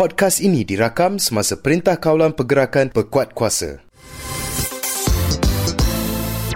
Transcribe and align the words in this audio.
Podcast 0.00 0.40
ini 0.40 0.64
dirakam 0.64 1.20
semasa 1.20 1.60
Perintah 1.60 1.92
Kawalan 2.00 2.32
Pergerakan 2.32 2.88
Pekuat 2.88 3.36
Kuasa. 3.36 3.84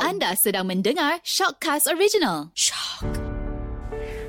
Anda 0.00 0.32
sedang 0.32 0.64
mendengar 0.64 1.20
Shockcast 1.20 1.92
Original. 1.92 2.48
Shock. 2.56 3.04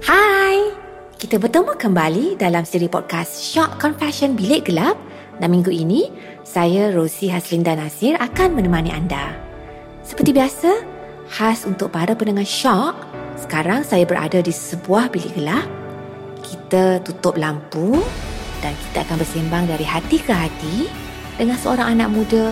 Hai, 0.04 0.68
kita 1.16 1.40
bertemu 1.40 1.80
kembali 1.80 2.36
dalam 2.36 2.68
siri 2.68 2.92
podcast 2.92 3.40
Shock 3.40 3.80
Confession 3.80 4.36
Bilik 4.36 4.68
Gelap 4.68 5.00
dan 5.40 5.48
minggu 5.48 5.72
ini 5.72 6.12
saya 6.44 6.92
Rosie 6.92 7.32
Haslinda 7.32 7.72
Nasir 7.72 8.20
akan 8.20 8.52
menemani 8.52 8.92
anda. 8.92 9.32
Seperti 10.04 10.36
biasa, 10.36 10.84
khas 11.32 11.64
untuk 11.64 11.88
para 11.88 12.20
pendengar 12.20 12.44
Shock, 12.44 13.00
sekarang 13.40 13.88
saya 13.88 14.04
berada 14.04 14.44
di 14.44 14.52
sebuah 14.52 15.08
bilik 15.08 15.40
gelap. 15.40 15.64
Kita 16.44 17.00
tutup 17.00 17.40
lampu 17.40 18.04
dan 18.66 18.74
kita 18.90 19.06
akan 19.06 19.22
bersembang 19.22 19.70
dari 19.70 19.86
hati 19.86 20.18
ke 20.18 20.34
hati 20.34 20.90
dengan 21.38 21.54
seorang 21.62 21.94
anak 21.94 22.10
muda 22.10 22.50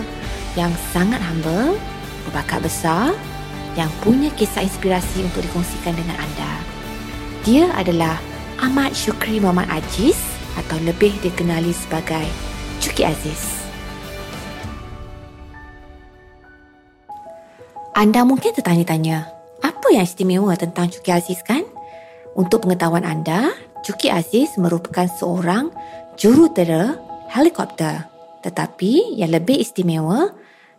yang 0.54 0.70
sangat 0.94 1.18
humble, 1.18 1.74
berbakat 2.30 2.62
besar, 2.62 3.10
yang 3.74 3.90
punya 4.06 4.30
kisah 4.38 4.62
inspirasi 4.62 5.26
untuk 5.26 5.42
dikongsikan 5.42 5.90
dengan 5.98 6.14
anda. 6.14 6.52
Dia 7.42 7.66
adalah 7.74 8.22
Ahmad 8.62 8.94
Syukri 8.94 9.42
Muhammad 9.42 9.66
Aziz 9.66 10.14
atau 10.54 10.78
lebih 10.86 11.10
dikenali 11.18 11.74
sebagai 11.74 12.22
Cuki 12.78 13.02
Aziz. 13.02 13.66
Anda 17.98 18.22
mungkin 18.22 18.54
tertanya-tanya, 18.54 19.26
apa 19.66 19.86
yang 19.90 20.06
istimewa 20.06 20.54
tentang 20.54 20.94
Cuki 20.94 21.10
Aziz 21.10 21.42
kan? 21.42 21.66
Untuk 22.38 22.66
pengetahuan 22.66 23.02
anda, 23.02 23.50
Cuki 23.84 24.08
Aziz 24.08 24.54
merupakan 24.56 25.04
seorang 25.20 25.68
jurutera 26.14 26.98
helikopter. 27.30 28.06
Tetapi 28.44 29.16
yang 29.16 29.32
lebih 29.32 29.56
istimewa, 29.58 30.30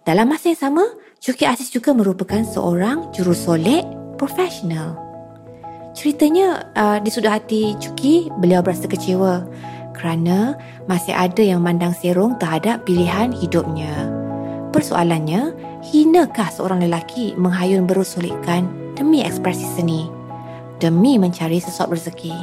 dalam 0.06 0.30
masa 0.30 0.54
yang 0.54 0.62
sama, 0.70 0.86
Cuki 1.18 1.50
Aziz 1.50 1.74
juga 1.74 1.92
merupakan 1.98 2.46
seorang 2.46 3.10
jurusolek 3.10 3.82
profesional. 4.22 4.94
Ceritanya 5.98 6.70
uh, 6.76 6.98
di 7.02 7.10
sudah 7.10 7.40
hati 7.40 7.74
Cuki, 7.82 8.30
beliau 8.38 8.62
berasa 8.62 8.86
kecewa 8.86 9.48
kerana 9.96 10.60
masih 10.92 11.16
ada 11.16 11.40
yang 11.40 11.64
mandang 11.64 11.96
serong 11.96 12.36
terhadap 12.38 12.84
pilihan 12.84 13.32
hidupnya. 13.32 14.12
Persoalannya, 14.76 15.56
hinakah 15.88 16.52
seorang 16.52 16.84
lelaki 16.84 17.32
menghayun 17.40 17.88
berusulikan 17.88 18.68
demi 19.00 19.24
ekspresi 19.24 19.64
seni? 19.72 20.12
Demi 20.84 21.16
mencari 21.16 21.64
sesuatu 21.64 21.96
rezeki? 21.96 22.36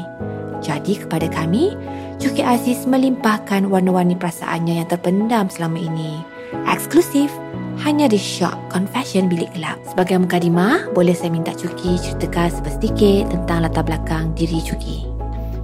Jadi 0.65 1.05
kepada 1.05 1.29
kami, 1.29 1.77
Cuki 2.23 2.39
Aziz 2.47 2.87
melimpahkan 2.87 3.67
warna-warni 3.67 4.15
perasaannya 4.15 4.79
yang 4.79 4.87
terpendam 4.87 5.51
selama 5.51 5.75
ini. 5.75 6.23
Eksklusif 6.71 7.35
hanya 7.83 8.07
di 8.07 8.15
Shock 8.15 8.55
Confession 8.71 9.27
Bilik 9.27 9.51
Gelap. 9.59 9.83
Sebagai 9.91 10.23
mukadimah, 10.23 10.87
boleh 10.95 11.19
saya 11.19 11.35
minta 11.35 11.51
Cuki 11.51 11.99
ceritakan 11.99 12.55
sedikit 12.63 13.27
tentang 13.27 13.67
latar 13.67 13.83
belakang 13.83 14.31
diri 14.39 14.63
Cuki. 14.63 15.03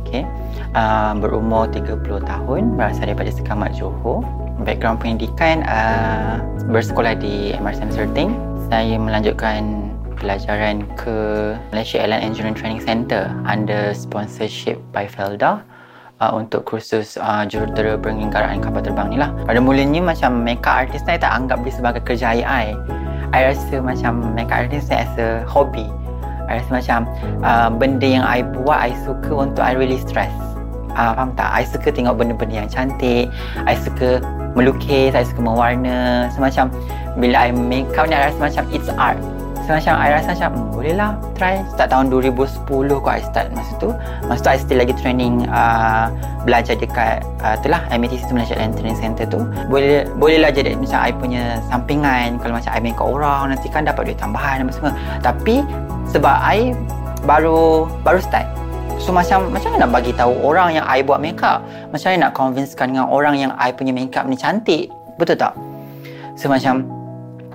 Okay. 0.02 0.26
Uh, 0.74 1.14
berumur 1.22 1.70
30 1.70 2.02
tahun, 2.26 2.74
berasal 2.74 3.06
daripada 3.06 3.30
Sekamat 3.30 3.78
Johor. 3.78 4.26
Background 4.66 4.98
pendidikan 4.98 5.62
uh, 5.62 6.42
bersekolah 6.74 7.22
di 7.22 7.54
MRSM 7.54 7.94
Serting. 7.94 8.34
Saya 8.66 8.98
melanjutkan 8.98 9.94
pelajaran 10.18 10.82
ke 10.98 11.54
Malaysia 11.70 12.02
Airline 12.02 12.26
Engineering 12.26 12.58
Training 12.58 12.82
Center 12.82 13.30
under 13.46 13.94
sponsorship 13.94 14.82
by 14.90 15.06
Felda 15.06 15.62
uh, 16.20 16.32
untuk 16.34 16.66
kursus 16.66 17.16
uh, 17.18 17.46
jurutera 17.46 17.98
pengingkaraan 17.98 18.62
kapal 18.62 18.82
terbang 18.82 19.08
ni 19.14 19.18
lah. 19.18 19.30
Pada 19.46 19.58
mulanya 19.62 20.02
macam 20.02 20.42
makeup 20.42 20.86
artist 20.86 21.06
saya 21.06 21.18
tak 21.18 21.32
anggap 21.34 21.62
dia 21.62 21.74
sebagai 21.74 22.02
kerja 22.04 22.38
AI. 22.42 22.74
I 23.28 23.40
rasa 23.52 23.84
macam 23.84 24.34
makeup 24.34 24.66
artist 24.66 24.90
saya 24.90 25.06
as 25.06 25.12
a 25.20 25.28
hobby. 25.46 25.86
I 26.48 26.64
rasa 26.64 26.70
macam 26.80 27.00
uh, 27.44 27.68
benda 27.68 28.08
yang 28.08 28.24
I 28.24 28.40
buat, 28.40 28.78
I 28.78 28.92
suka 29.04 29.48
untuk 29.48 29.62
I 29.62 29.76
really 29.76 30.00
stress. 30.00 30.32
Uh, 30.96 31.14
faham 31.14 31.36
tak? 31.36 31.52
I 31.52 31.62
suka 31.62 31.92
tengok 31.92 32.18
benda-benda 32.18 32.64
yang 32.64 32.70
cantik. 32.72 33.30
I 33.68 33.74
suka 33.78 34.24
melukis, 34.56 35.12
I 35.14 35.22
suka 35.22 35.44
mewarna. 35.44 36.32
Semacam 36.32 36.72
bila 37.20 37.46
I 37.46 37.50
makeup 37.52 38.08
ni, 38.08 38.16
I 38.16 38.32
rasa 38.32 38.40
macam 38.40 38.64
it's 38.72 38.90
art. 38.96 39.20
So 39.68 39.76
macam 39.76 40.00
I 40.00 40.16
rasa 40.16 40.32
macam 40.32 40.50
hmm, 40.56 40.68
boleh 40.72 40.94
lah 40.96 41.12
try 41.36 41.60
Start 41.68 41.92
tahun 41.92 42.08
2010 42.08 42.64
kot 42.88 43.12
I 43.12 43.20
start 43.20 43.52
masa 43.52 43.76
tu. 43.76 43.92
Masa 44.24 44.40
tu 44.40 44.48
I 44.48 44.56
still 44.56 44.80
lagi 44.80 44.96
training 44.96 45.44
uh, 45.52 46.08
Belajar 46.48 46.72
dekat 46.80 47.20
uh, 47.44 47.52
tu 47.60 47.68
lah 47.68 47.84
MATC 47.92 48.32
Malaysia 48.32 48.56
Land 48.56 48.80
Training 48.80 48.96
Center 48.96 49.28
tu. 49.28 49.44
Boleh 49.68 50.08
boleh 50.16 50.40
lah 50.40 50.48
jadi 50.48 50.72
macam 50.72 50.96
I 51.04 51.12
punya 51.12 51.60
sampingan 51.68 52.40
Kalau 52.40 52.56
macam 52.56 52.70
I 52.72 52.80
main 52.80 52.96
kat 52.96 53.04
orang 53.12 53.52
Nanti 53.52 53.68
kan 53.68 53.84
dapat 53.84 54.08
duit 54.08 54.16
tambahan 54.16 54.64
apa 54.64 54.72
semua. 54.72 54.96
Tapi 55.20 55.60
sebab 56.08 56.36
I 56.40 56.72
baru 57.28 57.84
baru 58.00 58.24
start. 58.24 58.48
So 58.96 59.12
macam 59.12 59.52
macam 59.52 59.76
mana 59.76 59.84
nak 59.84 59.92
bagi 59.92 60.16
tahu 60.16 60.32
orang 60.48 60.80
yang 60.80 60.88
I 60.88 61.04
buat 61.04 61.20
makeup? 61.20 61.60
Macam 61.92 62.08
mana 62.08 62.24
nak 62.24 62.32
convincekan 62.32 62.96
dengan 62.96 63.12
orang 63.12 63.36
yang 63.36 63.52
I 63.60 63.68
punya 63.76 63.92
makeup 63.92 64.24
ni 64.24 64.32
cantik? 64.40 64.88
Betul 65.20 65.36
tak? 65.36 65.52
So 66.40 66.48
macam 66.48 66.88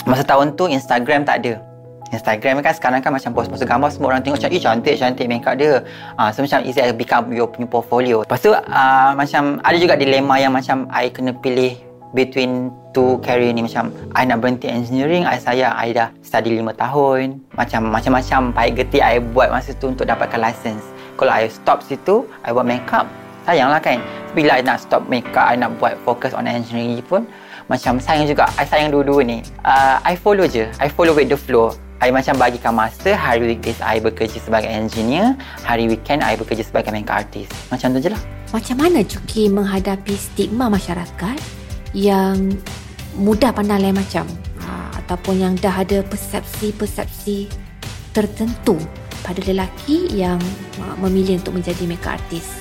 Masa 0.04 0.22
tahun 0.22 0.60
tu 0.60 0.68
Instagram 0.68 1.24
tak 1.24 1.42
ada 1.42 1.73
Instagram 2.14 2.62
kan 2.62 2.74
sekarang 2.78 3.02
kan 3.02 3.10
macam 3.10 3.34
post-post 3.34 3.66
gambar 3.66 3.90
semua 3.90 4.14
orang 4.14 4.22
tengok 4.22 4.38
macam 4.38 4.54
eh 4.54 4.62
cantik 4.62 4.96
cantik 5.02 5.26
makeup 5.26 5.58
dia. 5.58 5.82
Uh, 6.16 6.30
so 6.30 6.46
macam 6.46 6.62
easy 6.62 6.80
become 6.94 7.34
your 7.34 7.50
punya 7.50 7.66
portfolio. 7.66 8.22
Lepas 8.22 8.40
tu 8.46 8.54
uh, 8.54 9.12
macam 9.18 9.58
ada 9.66 9.78
juga 9.82 9.98
dilema 9.98 10.38
yang 10.38 10.54
macam 10.54 10.86
I 10.94 11.10
kena 11.10 11.34
pilih 11.34 11.74
between 12.14 12.70
two 12.94 13.18
career 13.26 13.50
ni. 13.52 13.66
Macam 13.66 13.90
I 14.14 14.30
nak 14.30 14.46
berhenti 14.46 14.70
engineering 14.70 15.26
I 15.26 15.42
sayang 15.42 15.74
I 15.74 15.90
dah 15.92 16.14
study 16.22 16.62
5 16.62 16.70
tahun. 16.78 17.42
Macam 17.58 17.82
macam-macam 17.90 18.40
pahit 18.54 18.72
getih 18.78 19.02
I 19.02 19.18
buat 19.34 19.50
masa 19.50 19.74
tu 19.74 19.90
untuk 19.90 20.06
dapatkan 20.06 20.38
license. 20.38 20.86
Kalau 21.18 21.34
I 21.34 21.50
stop 21.50 21.82
situ 21.82 22.30
I 22.46 22.54
buat 22.54 22.70
makeup 22.70 23.10
sayang 23.44 23.74
lah 23.74 23.82
kan. 23.82 23.98
Bila 24.38 24.62
I 24.62 24.64
nak 24.64 24.86
stop 24.86 25.10
makeup 25.10 25.50
I 25.50 25.58
nak 25.58 25.74
buat 25.82 25.98
fokus 26.06 26.38
on 26.38 26.46
engineering 26.46 27.02
pun 27.10 27.26
macam 27.66 27.98
sayang 27.98 28.30
juga. 28.30 28.46
I 28.60 28.68
sayang 28.70 28.94
dua-dua 28.94 29.26
ni. 29.26 29.42
Uh, 29.66 29.98
I 30.06 30.14
follow 30.14 30.46
je. 30.46 30.70
I 30.78 30.92
follow 30.92 31.18
with 31.18 31.32
the 31.32 31.40
flow 31.40 31.74
I 32.04 32.12
macam 32.12 32.36
bagikan 32.36 32.76
masa 32.76 33.16
hari 33.16 33.56
weekdays 33.56 33.80
I 33.80 34.04
bekerja 34.04 34.36
sebagai 34.44 34.68
engineer, 34.68 35.40
hari 35.64 35.88
weekend 35.88 36.20
I 36.20 36.36
bekerja 36.36 36.68
sebagai 36.68 36.92
makeup 36.92 37.24
artist. 37.24 37.56
Macam 37.72 37.96
tu 37.96 38.04
je 38.04 38.12
lah. 38.12 38.20
Macam 38.52 38.76
mana 38.76 39.08
Cuki 39.08 39.48
menghadapi 39.48 40.12
stigma 40.20 40.68
masyarakat 40.68 41.40
yang 41.96 42.60
mudah 43.16 43.56
pandang 43.56 43.80
lain 43.80 43.96
macam 43.96 44.28
ha, 44.68 44.92
ataupun 45.00 45.48
yang 45.48 45.54
dah 45.56 45.80
ada 45.80 46.04
persepsi-persepsi 46.04 47.48
tertentu 48.12 48.76
pada 49.24 49.40
lelaki 49.48 50.12
yang 50.12 50.44
ha, 50.84 51.00
memilih 51.00 51.40
untuk 51.40 51.56
menjadi 51.56 51.88
makeup 51.88 52.20
artist. 52.20 52.52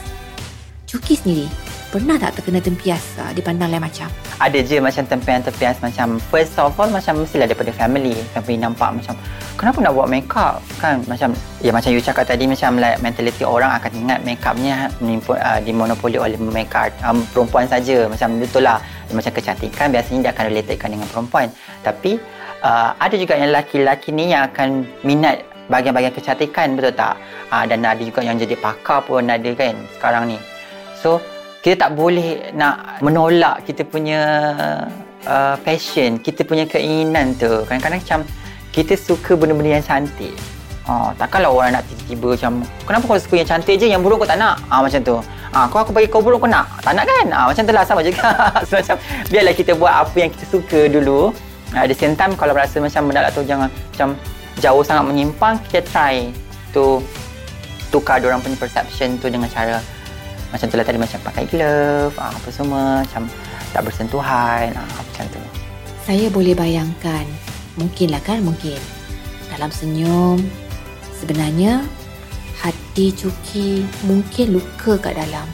Cuki 0.86 1.19
sendiri 1.19 1.72
pernah 1.92 2.16
tak 2.16 2.41
terkena 2.41 2.64
tempias 2.64 3.04
uh, 3.20 3.28
dipandang 3.36 3.69
lain 3.69 3.84
macam? 3.84 4.08
Ada 4.41 4.64
je 4.64 4.80
macam 4.80 5.04
tempias-tempias 5.04 5.76
macam 5.84 6.16
first 6.32 6.56
of 6.56 6.72
all 6.80 6.88
macam 6.88 7.20
mestilah 7.20 7.44
daripada 7.44 7.69
family. 7.76 8.16
Family 8.32 8.56
nampak 8.56 8.97
macam 8.97 9.12
kenapa 9.60 9.84
nak 9.84 9.92
buat 9.92 10.08
makeup? 10.08 10.64
Kan? 10.81 11.04
Macam 11.04 11.36
ya 11.60 11.69
macam 11.69 11.92
you 11.92 12.00
cakap 12.00 12.25
tadi 12.25 12.48
macam 12.48 12.81
like 12.81 12.97
mentality 13.04 13.44
orang 13.44 13.76
akan 13.76 13.92
ingat 13.92 14.19
makeupnya 14.25 14.88
uh, 15.04 15.60
dimonopoli 15.60 16.16
oleh 16.16 16.41
makeup 16.41 16.88
um, 17.04 17.20
perempuan 17.36 17.69
saja. 17.69 18.08
Macam 18.08 18.41
betul 18.41 18.64
lah. 18.64 18.81
Macam 19.12 19.28
kecantikan 19.36 19.92
biasanya 19.92 20.19
dia 20.25 20.31
akan 20.32 20.44
relatekan 20.48 20.88
dengan 20.97 21.08
perempuan. 21.12 21.52
Tapi 21.84 22.16
uh, 22.64 22.97
ada 22.97 23.14
juga 23.20 23.36
yang 23.36 23.52
lelaki-lelaki 23.52 24.08
ni 24.16 24.32
yang 24.32 24.48
akan 24.48 24.88
minat 25.04 25.44
bahagian-bahagian 25.69 26.16
kecantikan 26.16 26.72
betul 26.72 26.97
tak? 26.97 27.20
Uh, 27.52 27.69
dan 27.69 27.84
ada 27.84 28.00
juga 28.00 28.25
yang 28.25 28.41
jadi 28.41 28.56
pakar 28.56 29.04
pun 29.04 29.28
ada 29.28 29.52
kan 29.52 29.76
sekarang 29.92 30.32
ni. 30.32 30.41
So 30.97 31.20
kita 31.62 31.87
tak 31.87 31.91
boleh 31.95 32.50
nak 32.59 32.99
menolak 32.99 33.62
kita 33.62 33.87
punya 33.87 34.20
uh, 35.31 35.55
passion, 35.62 36.19
kita 36.19 36.43
punya 36.43 36.67
keinginan 36.67 37.38
tu. 37.38 37.62
Kadang-kadang 37.70 38.03
macam 38.03 38.20
kita 38.75 38.99
suka 38.99 39.38
benda-benda 39.38 39.79
yang 39.79 39.87
cantik. 39.87 40.35
Oh, 40.91 41.14
takkanlah 41.14 41.55
orang 41.55 41.79
nak 41.79 41.87
tiba-tiba 41.87 42.35
macam 42.35 42.53
kenapa 42.82 43.05
kau 43.06 43.23
suka 43.23 43.35
yang 43.38 43.47
cantik 43.55 43.79
je, 43.79 43.87
yang 43.87 44.03
buruk 44.03 44.26
kau 44.26 44.26
tak 44.26 44.43
nak? 44.43 44.59
Ah 44.67 44.82
macam 44.82 44.99
tu. 45.06 45.17
Ah 45.55 45.70
kau 45.70 45.79
aku 45.87 45.94
bagi 45.94 46.11
kau 46.11 46.19
buruk 46.19 46.43
kau 46.43 46.50
nak? 46.50 46.67
Tak 46.82 46.99
nak 46.99 47.06
kan? 47.06 47.26
Ah 47.31 47.47
macam 47.47 47.62
tu 47.62 47.70
lah 47.70 47.85
sama 47.87 48.03
juga. 48.03 48.26
so, 48.67 48.82
macam 48.82 48.99
biarlah 49.31 49.55
kita 49.55 49.73
buat 49.79 49.94
apa 50.03 50.17
yang 50.19 50.31
kita 50.35 50.44
suka 50.50 50.91
dulu. 50.91 51.31
At 51.79 51.87
the 51.87 51.94
same 51.94 52.19
time 52.19 52.35
kalau 52.35 52.58
rasa 52.58 52.82
macam 52.82 53.06
benda 53.06 53.31
tu 53.31 53.47
jangan 53.47 53.70
macam 53.70 54.19
jauh 54.58 54.82
sangat 54.82 55.05
menyimpang, 55.06 55.62
kita 55.70 55.87
try 55.87 56.26
tu 56.75 56.99
tukar 57.94 58.19
orang 58.19 58.43
punya 58.43 58.58
perception 58.58 59.15
tu 59.23 59.31
dengan 59.31 59.47
cara 59.47 59.79
macam 60.52 60.66
tu 60.69 60.76
lah 60.76 60.84
tadi 60.84 61.00
macam 61.00 61.19
pakai 61.25 61.44
glove 61.49 62.14
ah, 62.20 62.28
apa 62.28 62.49
semua 62.52 63.00
macam 63.00 63.25
tak 63.72 63.82
bersentuhan 63.88 64.69
ah, 64.76 64.88
macam 65.00 65.25
tu. 65.32 65.40
Saya 66.04 66.28
boleh 66.28 66.52
bayangkan 66.52 67.25
mungkinlah 67.81 68.20
kan 68.20 68.44
mungkin. 68.44 68.76
Dalam 69.49 69.72
senyum 69.72 70.44
sebenarnya 71.16 71.81
hati 72.60 73.10
Cuki 73.16 73.82
mungkin 74.04 74.60
luka 74.60 75.00
kat 75.00 75.16
dalam. 75.16 75.49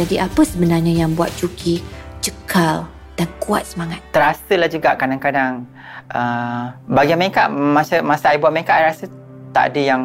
Jadi 0.00 0.16
apa 0.16 0.40
sebenarnya 0.48 1.04
yang 1.04 1.12
buat 1.12 1.28
Cuki 1.36 1.84
cekal 2.24 2.88
dan 3.20 3.28
kuat 3.36 3.68
semangat? 3.68 4.00
Terasalah 4.16 4.68
juga 4.72 4.96
kadang-kadang 4.96 5.68
uh, 6.14 6.72
bagian 6.88 7.20
makeup 7.20 7.52
masa 7.52 8.00
masa 8.00 8.32
I 8.32 8.40
buat 8.40 8.54
makeup 8.54 8.80
I 8.80 8.88
rasa 8.88 9.12
tak 9.52 9.74
ada 9.74 9.80
yang 9.80 10.02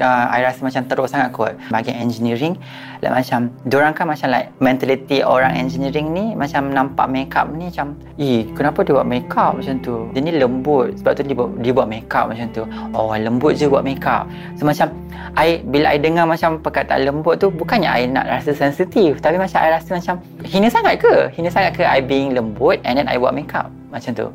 I 0.00 0.40
rasa 0.44 0.64
macam 0.64 0.82
teruk 0.88 1.08
sangat 1.08 1.32
kot 1.32 1.52
bagian 1.68 1.96
engineering. 2.00 2.56
Like 3.00 3.24
macam 3.24 3.52
diorang 3.68 3.92
kan 3.96 4.08
macam 4.08 4.28
like 4.28 4.52
mentality 4.60 5.24
orang 5.24 5.56
engineering 5.56 6.12
ni 6.12 6.36
macam 6.36 6.68
nampak 6.72 7.08
makeup 7.08 7.48
ni 7.52 7.72
macam 7.72 7.96
eh 8.20 8.44
kenapa 8.52 8.84
dia 8.84 8.96
buat 9.00 9.08
makeup? 9.08 9.52
macam 9.56 9.76
tu. 9.80 10.08
Dia 10.12 10.20
ni 10.20 10.32
lembut. 10.36 10.96
Sebab 11.00 11.12
tu 11.16 11.22
dia 11.24 11.36
buat, 11.36 11.50
dia 11.60 11.72
buat 11.72 11.88
makeup 11.88 12.28
macam 12.28 12.46
tu. 12.52 12.62
Oh 12.92 13.12
lembut 13.16 13.56
je 13.56 13.66
buat 13.68 13.84
makeup. 13.84 14.28
So 14.56 14.68
macam 14.68 14.92
I, 15.36 15.62
bila 15.62 15.94
I 15.94 15.98
dengar 16.00 16.24
macam 16.28 16.58
perkataan 16.60 17.06
lembut 17.06 17.40
tu 17.40 17.48
bukannya 17.48 17.88
I 17.88 18.08
nak 18.08 18.26
rasa 18.26 18.52
sensitif 18.52 19.20
tapi 19.22 19.36
macam 19.38 19.58
I 19.62 19.68
rasa 19.76 19.96
macam 19.96 20.14
hina 20.44 20.68
sangat 20.68 21.00
ke? 21.00 21.32
Hina 21.32 21.48
sangat 21.52 21.76
ke 21.76 21.82
I 21.86 22.02
being 22.02 22.34
lembut 22.34 22.80
and 22.84 22.98
then 22.98 23.06
I 23.06 23.16
buat 23.20 23.32
makeup 23.32 23.70
macam 23.90 24.10
tu. 24.14 24.26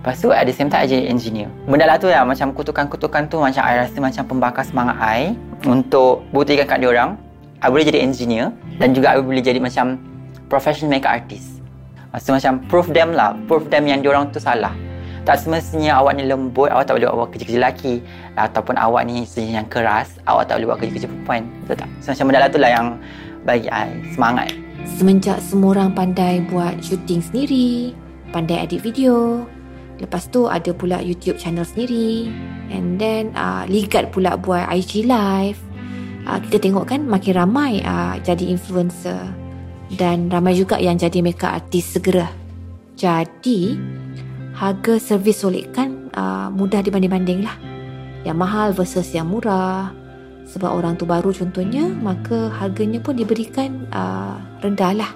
Lepas 0.00 0.16
tu 0.18 0.32
at 0.32 0.48
the 0.48 0.54
same 0.56 0.72
time 0.72 0.82
I 0.82 0.88
jadi 0.88 1.04
engineer. 1.12 1.48
Benda 1.68 1.84
lah 1.84 2.00
tu 2.00 2.08
lah 2.08 2.24
Macam 2.24 2.50
kutukan-kutukan 2.56 3.28
tu 3.28 3.38
Macam 3.38 3.62
I 3.62 3.86
rasa 3.86 4.00
macam 4.00 4.24
pembakar 4.26 4.64
semangat 4.66 4.96
I 4.98 5.36
Untuk 5.68 6.24
buktikan 6.32 6.66
kat 6.66 6.82
orang 6.82 7.20
I 7.62 7.68
boleh 7.70 7.86
jadi 7.86 8.02
engineer 8.02 8.50
Dan 8.80 8.96
juga 8.96 9.14
I 9.14 9.22
boleh 9.22 9.44
jadi 9.44 9.62
macam 9.62 10.00
Professional 10.50 10.92
makeup 10.92 11.16
artist. 11.16 11.62
Maksud 12.10 12.32
macam 12.34 12.52
proof 12.66 12.88
them 12.90 13.14
lah 13.14 13.36
Proof 13.46 13.70
them 13.70 13.86
yang 13.86 14.02
orang 14.04 14.32
tu 14.34 14.40
salah. 14.42 14.74
Tak 15.22 15.38
semestinya 15.38 16.02
awak 16.02 16.18
ni 16.18 16.26
lembut, 16.26 16.66
awak 16.66 16.90
tak 16.90 16.98
boleh 16.98 17.14
buat 17.14 17.30
kerja-kerja 17.30 17.58
lelaki. 17.62 18.02
Ataupun 18.34 18.74
awak 18.74 19.06
ni 19.06 19.22
yang 19.38 19.62
keras, 19.70 20.18
awak 20.26 20.50
tak 20.50 20.58
boleh 20.58 20.74
buat 20.74 20.78
kerja-kerja 20.82 21.06
perempuan. 21.06 21.42
Betul 21.62 21.76
tak? 21.78 21.88
So, 22.02 22.10
macam 22.10 22.24
benda 22.26 22.38
lah 22.42 22.50
tu 22.50 22.58
lah 22.58 22.70
yang 22.74 22.86
bagi 23.46 23.70
I 23.70 24.02
semangat. 24.18 24.50
Semenjak 24.98 25.38
semua 25.38 25.78
orang 25.78 25.94
pandai 25.94 26.42
buat 26.50 26.74
syuting 26.82 27.22
sendiri 27.22 27.94
Pandai 28.32 28.64
edit 28.64 28.80
video. 28.80 29.44
Lepas 30.00 30.32
tu 30.32 30.48
ada 30.48 30.72
pula 30.72 31.04
YouTube 31.04 31.36
channel 31.36 31.68
sendiri. 31.68 32.32
And 32.72 32.96
then 32.96 33.36
uh, 33.36 33.68
Ligat 33.68 34.10
pula 34.10 34.40
buat 34.40 34.66
IG 34.72 35.04
live. 35.04 35.60
Uh, 36.24 36.40
Kita 36.40 36.56
tengok 36.56 36.88
kan 36.88 37.04
makin 37.04 37.36
ramai 37.36 37.84
uh, 37.84 38.16
jadi 38.24 38.48
influencer. 38.48 39.20
Dan 39.92 40.32
ramai 40.32 40.56
juga 40.56 40.80
yang 40.80 40.96
jadi 40.96 41.20
makeup 41.20 41.52
artist 41.52 42.00
segera. 42.00 42.32
Jadi 42.96 43.76
Harga 44.52 45.00
servis 45.00 45.40
solid 45.40 45.72
kan 45.72 46.08
uh, 46.16 46.48
mudah 46.48 46.80
dibanding-banding 46.80 47.44
lah. 47.44 47.56
Yang 48.24 48.36
mahal 48.40 48.68
versus 48.72 49.12
yang 49.12 49.28
murah. 49.28 49.92
Sebab 50.42 50.72
orang 50.72 50.98
tu 50.98 51.06
baru 51.06 51.30
contohnya 51.30 51.86
Maka 51.86 52.50
harganya 52.50 52.98
pun 52.98 53.14
diberikan 53.14 53.84
uh, 53.92 54.40
rendah 54.64 54.92
lah. 54.96 55.10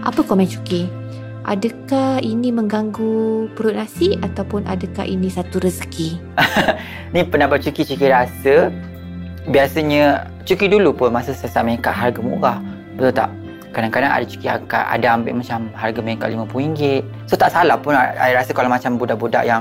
Apa 0.00 0.24
komen 0.24 0.48
Cuki? 0.48 1.04
Adakah 1.44 2.24
ini 2.24 2.48
mengganggu 2.48 3.52
perut 3.52 3.76
nasi 3.76 4.16
ataupun 4.16 4.64
adakah 4.64 5.04
ini 5.04 5.28
satu 5.28 5.60
rezeki? 5.60 6.16
ni 7.12 7.20
pendapat 7.20 7.60
Cuki, 7.60 7.84
Cuki 7.84 8.08
rasa 8.08 8.72
biasanya 9.52 10.24
Cuki 10.48 10.72
dulu 10.72 10.96
pun 10.96 11.12
masa 11.12 11.36
saya 11.36 11.60
makeup 11.60 11.92
harga 11.92 12.16
murah. 12.24 12.64
Betul 12.96 13.12
tak? 13.12 13.28
Kadang-kadang 13.76 14.08
ada 14.16 14.24
Cuki 14.24 14.48
akan 14.48 14.82
ada 14.88 15.06
ambil 15.12 15.44
macam 15.44 15.68
harga 15.76 16.00
makeup 16.00 16.32
RM50. 16.32 16.80
So 17.28 17.36
tak 17.36 17.52
salah 17.52 17.76
pun 17.76 17.92
saya 17.92 18.40
rasa 18.40 18.56
kalau 18.56 18.72
macam 18.72 18.96
budak-budak 18.96 19.44
yang 19.44 19.60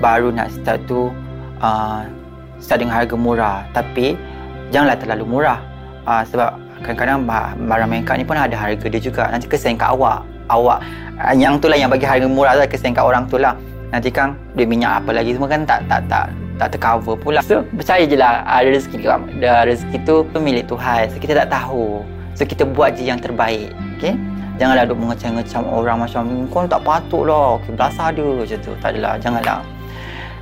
baru 0.00 0.32
nak 0.32 0.48
start 0.48 0.80
tu 0.88 1.12
uh, 1.60 2.08
start 2.56 2.80
dengan 2.80 3.04
harga 3.04 3.16
murah. 3.20 3.68
Tapi 3.76 4.16
janganlah 4.72 4.96
terlalu 4.96 5.28
murah. 5.28 5.60
Uh, 6.08 6.24
sebab 6.24 6.56
kadang-kadang 6.80 7.28
barang 7.68 7.90
makeup 7.92 8.16
ni 8.16 8.24
pun 8.24 8.40
ada 8.40 8.56
harga 8.56 8.88
dia 8.88 8.96
juga. 8.96 9.28
Nanti 9.28 9.44
kesan 9.44 9.76
kat 9.76 9.92
awak. 9.92 10.24
Awak 10.48 10.80
yang 11.34 11.58
tu 11.58 11.66
lah 11.66 11.78
yang 11.78 11.90
bagi 11.90 12.06
harga 12.06 12.26
murah 12.30 12.54
lah 12.54 12.66
kesian 12.70 12.94
kat 12.94 13.02
orang 13.02 13.26
tu 13.26 13.38
lah. 13.38 13.58
Nanti 13.88 14.12
kan 14.12 14.36
duit 14.52 14.68
minyak 14.68 15.02
apa 15.02 15.16
lagi 15.16 15.32
semua 15.32 15.48
kan 15.48 15.64
tak 15.64 15.80
tak 15.88 16.04
tak 16.12 16.28
tak 16.60 16.68
tercover 16.74 17.14
pula 17.16 17.40
so 17.40 17.62
percaya 17.72 18.02
je 18.04 18.18
lah 18.18 18.42
ada 18.44 18.68
rezeki 18.68 19.06
ada 19.06 19.64
rezeki 19.64 19.98
tu 20.04 20.38
milik 20.38 20.68
Tuhan. 20.68 21.08
So 21.10 21.16
kita 21.18 21.32
tak 21.44 21.48
tahu. 21.50 22.04
So 22.36 22.46
kita 22.46 22.62
buat 22.68 22.94
je 22.94 23.08
yang 23.08 23.18
terbaik 23.18 23.72
okay 23.96 24.14
janganlah 24.58 24.90
duk 24.90 24.98
mengecam-ngecam 24.98 25.62
orang 25.70 26.02
macam 26.02 26.22
kau 26.50 26.66
tak 26.66 26.82
patut 26.82 27.22
lah 27.30 27.62
okay, 27.62 27.70
belasah 27.72 28.08
dia 28.12 28.26
macam 28.26 28.58
tu. 28.60 28.72
Tak 28.78 28.88
adalah 28.94 29.14
janganlah. 29.18 29.60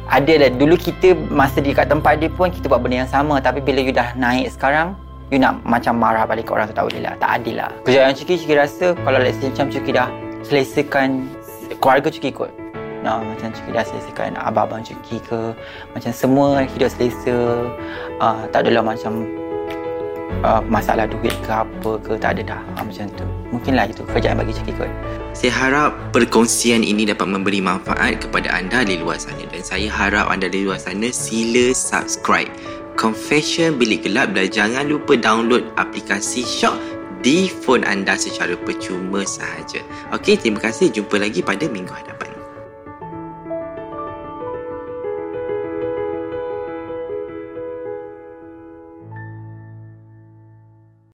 Ada 0.07 0.33
lah 0.39 0.51
dulu 0.55 0.75
kita 0.79 1.19
masa 1.31 1.59
di 1.59 1.75
kat 1.75 1.91
tempat 1.91 2.19
dia 2.19 2.31
pun 2.31 2.51
kita 2.51 2.67
buat 2.67 2.83
benda 2.83 3.07
yang 3.07 3.11
sama. 3.11 3.39
Tapi 3.39 3.63
bila 3.63 3.79
you 3.79 3.95
dah 3.95 4.11
naik 4.19 4.51
sekarang 4.51 4.99
you 5.31 5.39
nak 5.39 5.63
macam 5.63 5.99
marah 5.99 6.27
balik 6.27 6.47
ke 6.47 6.55
orang 6.55 6.67
tu 6.67 6.75
tak 6.75 6.87
boleh 6.87 6.99
lah 6.99 7.15
tak 7.23 7.31
adil 7.43 7.63
lah. 7.63 7.71
Kerja 7.87 8.11
yang 8.11 8.15
Ciki 8.19 8.35
Ciki 8.43 8.55
rasa 8.59 8.99
kalau 9.07 9.23
let's 9.23 9.39
say 9.39 9.47
macam 9.51 9.71
Ciki 9.71 9.95
dah 9.95 10.26
selesakan 10.47 11.27
keluarga 11.83 12.09
Cuki 12.09 12.31
kot. 12.31 12.55
Nah, 13.03 13.23
macam 13.23 13.55
Cuki 13.55 13.71
dah 13.71 13.85
selesakan 13.87 14.39
abang-abang 14.39 14.83
Cuki 14.83 15.19
ke. 15.23 15.55
Macam 15.95 16.11
semua 16.11 16.63
hidup 16.67 16.91
selesa. 16.91 17.71
Uh, 18.19 18.47
tak 18.51 18.67
adalah 18.67 18.83
macam 18.83 19.27
uh, 20.43 20.63
masalah 20.67 21.07
duit 21.07 21.35
ke 21.43 21.51
apa 21.51 21.93
ke. 22.03 22.19
Tak 22.19 22.39
ada 22.39 22.43
dah. 22.57 22.61
Uh, 22.79 22.85
macam 22.87 23.07
tu. 23.15 23.27
Mungkinlah 23.55 23.87
itu 23.91 24.03
kerjaan 24.11 24.39
bagi 24.39 24.55
Cuki 24.55 24.75
kot. 24.75 24.91
Saya 25.37 25.53
harap 25.53 25.91
perkongsian 26.17 26.83
ini 26.83 27.07
dapat 27.07 27.29
memberi 27.29 27.61
manfaat 27.61 28.25
kepada 28.25 28.51
anda 28.51 28.83
di 28.83 28.99
luar 28.99 29.23
sana. 29.23 29.45
Dan 29.47 29.63
saya 29.63 29.87
harap 29.91 30.31
anda 30.31 30.51
di 30.51 30.67
luar 30.67 30.83
sana 30.83 31.11
sila 31.15 31.71
subscribe. 31.75 32.51
Confession 32.97 33.77
Bilik 33.77 34.09
Gelap 34.09 34.33
dan 34.33 34.49
jangan 34.49 34.89
lupa 34.89 35.21
download 35.21 35.69
aplikasi 35.77 36.41
Shock 36.41 36.96
di 37.21 37.49
phone 37.49 37.85
anda 37.85 38.17
secara 38.17 38.57
percuma 38.57 39.23
sahaja. 39.29 39.85
Okey, 40.17 40.41
terima 40.41 40.61
kasih. 40.61 40.89
Jumpa 40.93 41.21
lagi 41.21 41.45
pada 41.45 41.69
minggu 41.69 41.93
hadapan. 41.93 42.16